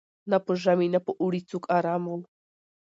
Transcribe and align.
نه 0.29 0.37
په 0.45 0.51
ژمي 0.61 0.87
نه 0.95 0.99
په 1.05 1.11
اوړي 1.21 1.41
څوک 1.49 1.63
آرام 1.77 2.03
وو 2.07 2.17